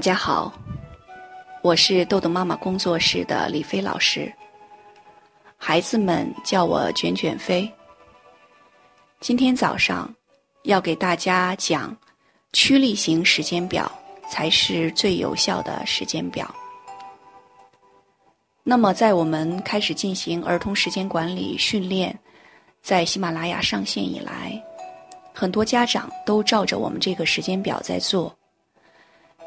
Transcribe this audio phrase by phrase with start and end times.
[0.00, 0.50] 大家好，
[1.60, 4.32] 我是豆豆妈妈工作室的李飞老师。
[5.58, 7.70] 孩子们叫我卷卷飞。
[9.20, 10.10] 今天早上
[10.62, 11.94] 要给大家讲
[12.54, 13.92] 趋利型时间表
[14.30, 16.50] 才是最有效的时间表。
[18.62, 22.18] 那么，在我们开始进行儿童时间管理训练，
[22.80, 24.58] 在喜马拉雅上线以来，
[25.34, 28.34] 很多家长都照着我们这个时间表在做。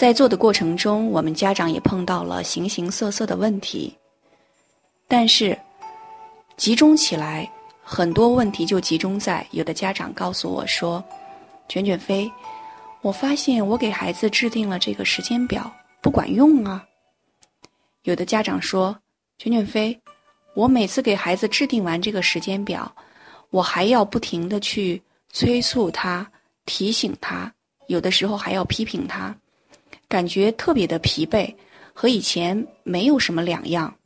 [0.00, 3.94] 在做的过程中，我们家长也碰到了形形色色的问题，
[5.06, 5.54] 但是
[6.56, 7.46] 集中起来，
[7.82, 11.04] 很多问题就集中在有的家长告诉我说
[11.68, 12.32] ：“卷卷飞，
[13.02, 16.82] 我发现我给孩子制定了这个时间表不管用啊。”
[18.04, 18.98] 有的家长说
[19.36, 20.00] ：“卷卷飞，
[20.54, 22.90] 我每次给孩子制定完这个时间表，
[23.50, 26.26] 我还要不停的去催促他、
[26.64, 27.52] 提醒他，
[27.88, 29.36] 有的时候还要批评他。”
[30.10, 31.54] 感觉特别的疲惫，
[31.94, 33.96] 和以前没有什么两样。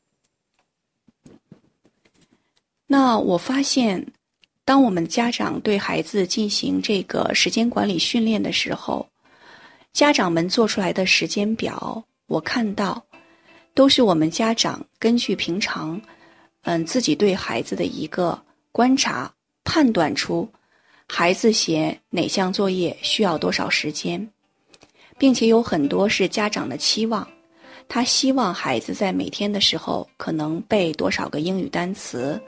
[2.86, 4.06] 那我发现，
[4.66, 9.08] 当我们家长对孩子进行这个时间管理训练的时候，
[9.94, 13.02] 家长们做出来的时间表，我看到
[13.72, 15.98] 都是我们家长根据平常，
[16.64, 18.38] 嗯，自己对孩子的一个
[18.72, 19.32] 观察，
[19.64, 20.46] 判断出
[21.08, 24.30] 孩子写哪项作业需要多少时间。
[25.16, 27.26] 并且有很多是家长的期望，
[27.88, 32.40] 他希望孩子在每天的时候可能背多少个英语单词，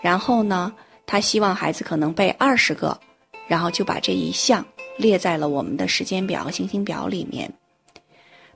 [0.00, 0.72] 然后呢，
[1.06, 2.98] 他希望孩子可能背二十个，
[3.46, 4.64] 然后就把这一项
[4.96, 7.52] 列在了我们的时间表和星星表里面。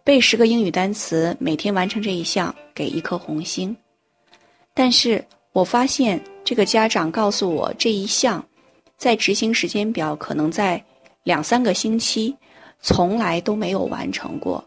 [0.05, 3.77] 背十个英语单词，每天完成这一项给一颗红星。
[4.75, 8.45] 但是我发现这个家长告诉我，这一项
[8.97, 10.83] 在执行时间表可能在
[11.23, 12.35] 两三个星期。
[12.83, 14.63] 从来都没有完成过，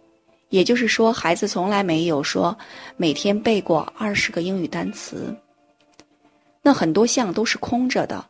[0.50, 2.58] 也就是说，孩子从来没有说
[2.96, 5.36] 每天背过二十个英语单词。
[6.62, 8.26] 那很多项都是空着的。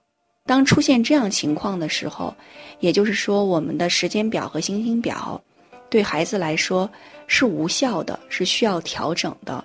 [0.47, 2.35] 当出现这样情况的时候，
[2.79, 5.41] 也就是说，我们的时间表和星星表
[5.89, 6.89] 对孩子来说
[7.27, 9.63] 是无效的，是需要调整的。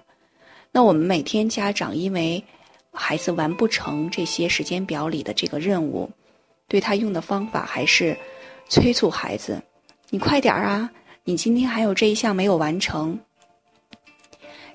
[0.70, 2.42] 那我们每天家长因为
[2.92, 6.08] 孩子完不成这些时间表里的这个任务，
[6.68, 8.16] 对他用的方法还是
[8.68, 9.60] 催促孩子。
[10.12, 10.90] 你快点啊！
[11.22, 13.16] 你今天还有这一项没有完成，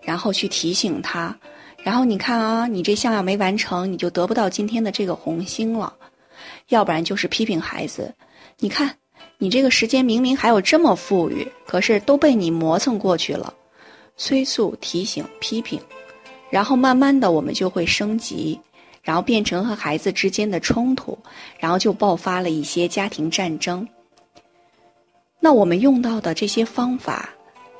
[0.01, 1.37] 然后去提醒他。
[1.83, 5.93] 然后你看啊，你这项要没完成，你就得不到今天的这个红星了。
[6.69, 8.13] 要不然就是批评孩子。
[8.59, 8.95] 你看，
[9.37, 13.53] 你这个时间明明还有这么富裕，可是都被你磨蹭过去了。
[14.15, 15.77] 催促、提醒、批评，
[16.49, 18.57] 然后慢慢的我们就会升级，
[19.03, 21.17] 然后变成和孩子之间的冲突，
[21.59, 23.85] 然后就爆发了一些家庭战争。
[25.45, 27.29] 那我们用到的这些方法，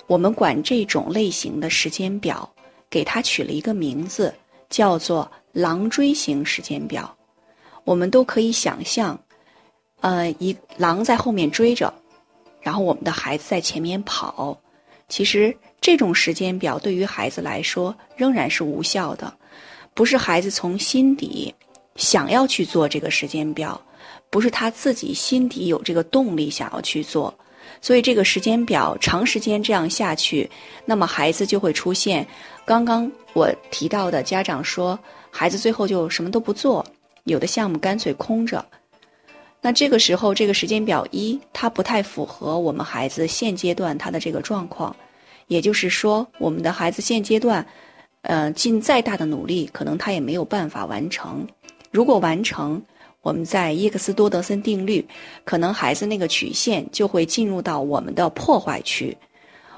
[0.05, 2.47] 我们管这种类型的时间表，
[2.91, 4.31] 给它取了一个名字，
[4.69, 7.17] 叫做“狼追型时间表”。
[7.83, 9.19] 我们都可以想象，
[10.01, 11.91] 呃，一狼在后面追着，
[12.61, 14.55] 然后我们的孩子在前面跑。
[15.09, 19.35] 其实这种时间表对于孩子来说仍然是无效的，
[19.95, 21.51] 不是孩子从心底
[21.95, 23.81] 想要去做这个时间表，
[24.29, 27.33] 不是他自己心底有这个动力想要去做。
[27.81, 30.49] 所以这个时间表长时间这样下去，
[30.85, 32.25] 那么孩子就会出现
[32.65, 34.97] 刚刚我提到的家长说，
[35.29, 36.85] 孩子最后就什么都不做，
[37.25, 38.65] 有的项目干脆空着。
[39.61, 44.95] 那这个时候，这个时间表一它不太符合我们孩子现阶段他的这个状况，
[45.47, 47.65] 也就是说，我们的孩子现阶段，
[48.21, 51.47] 呃，尽再大的努力，可能他也没有办法完成。
[51.89, 52.79] 如果完成，
[53.25, 55.03] 我们在耶克斯多德森定律，
[55.43, 59.17] 可能孩子那个曲线就会进入到我们的破坏区。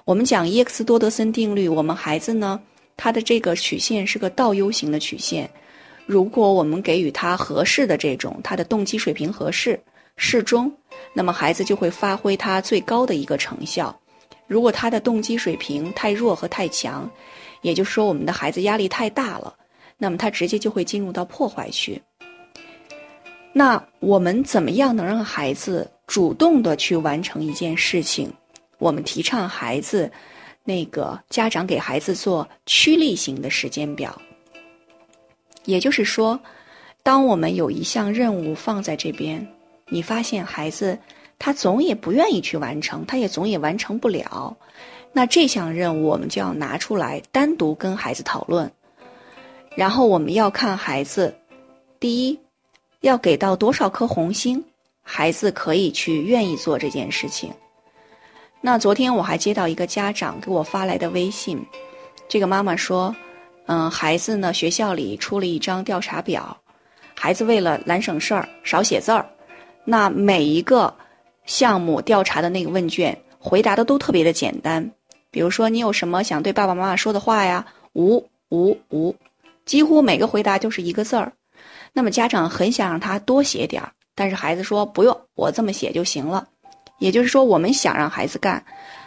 [0.03, 2.59] 我们讲耶克斯多德森定律，我们孩子呢，
[2.97, 5.49] 他的这个曲线是个倒 U 型的曲线。
[6.05, 9.79] 如果我们给予他合适的这种，他的动机水平合适、
[10.17, 10.69] 适中，
[11.13, 13.97] 那么孩子就会发挥他最高的一个成效。
[14.45, 17.09] 如果他的动机水平太弱和太强，
[17.61, 19.55] 也就是说我们的孩子压力太大了，
[19.97, 22.01] 那么他直接就会进入到破坏区。
[23.57, 28.31] 那我们怎么样能让孩子主动的去完成一件事情？
[28.77, 30.11] 我们提倡孩子，
[30.63, 34.15] 那个家长给孩子做趋利型的时间表。
[35.65, 36.39] 也就是说，
[37.01, 39.47] 当我们有一项任务放在这边，
[39.87, 40.95] 你发现孩子
[41.39, 44.55] 他总也不愿意去完成，他也总也完成不了，
[45.11, 48.71] 那这项任务我们就要拿出来单独跟孩子讨论，
[49.75, 51.33] 然后我们要看孩子，
[51.99, 52.39] 第一。
[53.01, 54.63] 要给到多少颗红星，
[55.01, 57.51] 孩子可以去愿意做这件事情。
[58.59, 61.63] 那昨天我还接到一个家长给我发来的微信，
[62.27, 63.15] 这个妈妈说，
[63.67, 66.57] 嗯，孩子呢学校里出了一张调查表，
[67.15, 69.25] 孩子为了懒省事儿少写字儿，
[69.85, 70.93] 那每一个
[71.45, 74.91] 项目调查的那个问卷回答的都特别的简单，
[75.29, 77.65] 比如说你有什么想对爸爸妈妈说的话呀？
[77.93, 79.15] 无无无，
[79.65, 81.31] 几乎每个回答就是一个字儿。
[81.93, 86.47] 那么家长很想让他多写点儿，但是孩子说不用，我这么写就行了。
[86.99, 88.63] 也就是说，我们想让孩子干，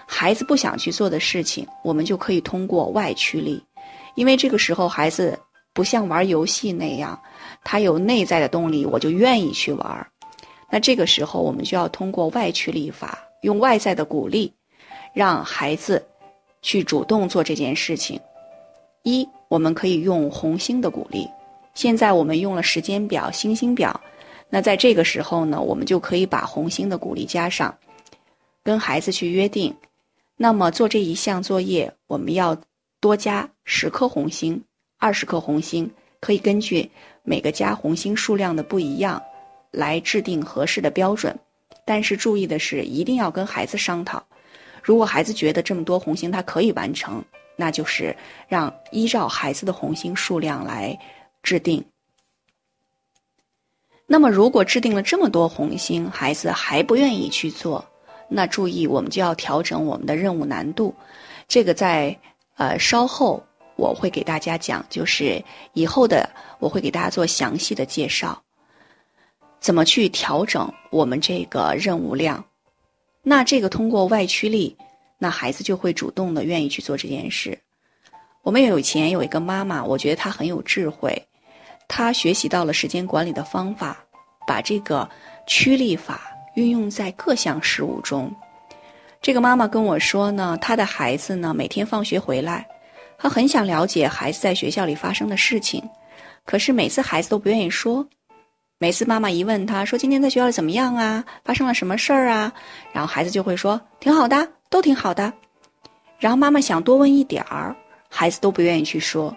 [0.07, 3.63] 孩子不想去做的事情，我们就可以通过外驱力，
[4.15, 5.39] 因为这个时候孩子
[5.73, 7.21] 不像玩游戏那样，
[7.65, 10.07] 他有内在的动力，我就愿意去玩。
[10.71, 14.55] 那这个时候，我们就要通过外驱力法，用外在的鼓励，
[15.13, 16.07] 让孩子
[16.63, 18.21] 去主动做这件事情。
[19.03, 21.29] 一，我们可以用红星的鼓励。
[21.75, 24.01] 现在我们用了时间表、星星表。
[24.49, 27.73] 那在这个时候呢，我们就可以把红星的鼓励加上，
[28.65, 29.75] 跟孩子去约定，
[30.37, 32.57] 那么做这一项作业，我们要
[33.01, 34.61] 多加十颗红星、
[34.99, 35.89] 二十颗红星，
[36.21, 36.91] 可以根据
[37.23, 39.23] 每个加红星数量的不一样，
[39.71, 41.39] 来制定合适的标准。
[41.85, 44.23] 但是注意的是，一定要跟孩子商讨。
[44.83, 47.23] 如果孩子觉得这么多红星他可以完成，
[47.55, 48.17] 那就是
[48.49, 50.99] 让依照孩子的红星数量来
[51.43, 51.85] 制定。
[54.07, 57.85] 那么，如果制定了这么多红星，孩子还不愿意去做，
[58.29, 60.93] 那注意，我们就要调整我们的任务难度。
[61.47, 62.19] 这个在
[62.57, 63.41] 呃稍后
[63.77, 65.41] 我会给大家讲，就是
[65.75, 66.29] 以后的
[66.59, 68.43] 我会给大家做详细的介绍，
[69.61, 72.45] 怎么去调整我们这个任务量。
[73.23, 74.77] 那这个通过外驱力，
[75.19, 77.57] 那孩子就会主动的愿意去做这件事。
[78.43, 81.29] 我们有以前有一个妈妈，我觉得她很有智慧。
[81.93, 83.97] 他学习到了时间管理的方法，
[84.47, 85.07] 把这个
[85.45, 86.21] 驱力法
[86.55, 88.33] 运用在各项事务中。
[89.21, 92.65] 这个妈妈跟我说呢，她的孩子呢每天放学回来，
[93.19, 95.83] 她很想了解孩子在学校里发生的事情，
[96.47, 98.07] 可是每次孩子都不愿意说。
[98.79, 101.25] 每次妈妈一问他说：“今天在学校里怎么样啊？
[101.45, 102.53] 发生了什么事儿啊？”
[102.95, 105.33] 然后孩子就会说：“挺好的，都挺好的。”
[106.21, 107.75] 然后妈妈想多问一点儿，
[108.09, 109.37] 孩子都不愿意去说。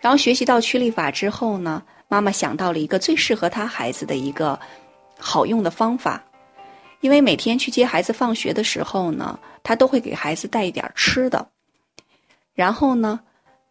[0.00, 4.58] 然后学习到驱力法之后呢，妈妈想到了一个最适合他孩子的一个
[5.18, 6.22] 好用的方法，
[7.00, 11.48] 因为每天去接孩子放学的时候呢，他都会给孩子带一点吃的。
[12.54, 13.20] 然后呢，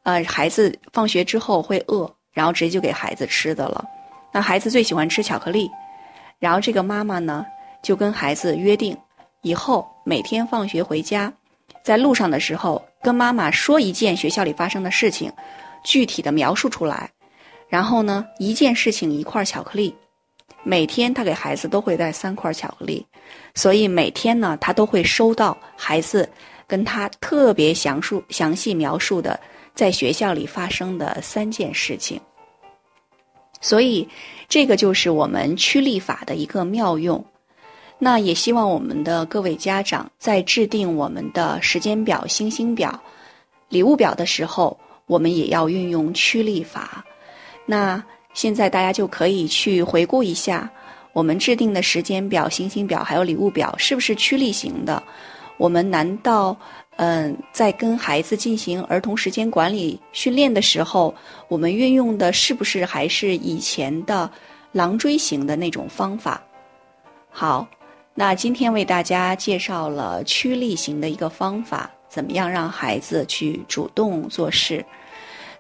[0.03, 3.83] 呃，孩子放学之后会饿，然后直接就给孩子吃的了。
[4.31, 5.69] 那孩子最喜欢吃巧克力，
[6.39, 7.45] 然后这个妈妈呢
[7.81, 8.97] 就跟孩子约定，
[9.41, 11.31] 以后每天放学回家，
[11.83, 15.31] 在路上的时候跟妈妈说一件学校里发生的事情。
[15.87, 17.09] 具体的描述出来，
[17.69, 19.95] 然后呢，一件事情一块巧克力，
[20.63, 23.05] 每天他给孩子都会带三块巧克力，
[23.55, 26.29] 所以每天呢，他都会收到孩子
[26.67, 29.39] 跟他特别详述、详细描述的
[29.73, 32.19] 在学校里发生的三件事情。
[33.61, 34.05] 所以，
[34.49, 37.23] 这个就是我们驱力法的一个妙用。
[37.97, 43.01] 那也希望我们的各位家长在制定我们的时间表、星星表、
[43.69, 44.77] 礼物表的时候。
[45.07, 47.03] 我们也要运用驱力法，
[47.65, 50.69] 那现在大家就可以去回顾一下，
[51.13, 55.01] 我们制定的时间表、行星表还有礼物表是不是驱力型的？
[55.57, 56.55] 我们难道
[56.97, 61.15] 嗯，在跟孩子进行儿童时间管理训练的时候，
[61.47, 64.29] 我们运用的是不是还是以前的
[64.71, 66.43] 狼追型的那种方法？
[67.31, 67.67] 好，
[68.13, 71.89] 那今天为大家介绍了驱力型的一个方法。
[72.09, 74.85] 怎么样让孩子去主动做事？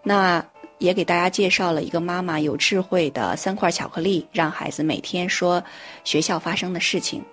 [0.03, 0.45] 那
[0.77, 5.63] 也给大家介绍了一个妈妈有智慧的三块巧克力，让孩子每天说
[6.03, 7.23] 学校发生的事情。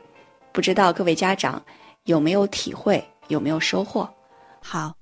[0.50, 1.62] 不知道各位家长
[2.04, 4.09] 有没有体会，有没有收获？
[4.61, 4.97] 好，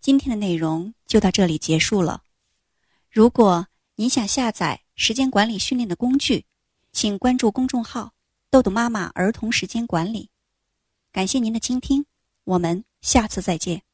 [0.00, 2.22] 今天的内容就到这里结束了。
[3.10, 6.44] 如果您想下载时间管理训练的工具，
[6.92, 8.12] 请关注公众号
[8.50, 10.30] “豆豆妈妈儿童时间管理”。
[11.12, 12.04] 感谢您的倾听，
[12.44, 12.84] 我们。
[13.04, 13.93] 下次再见。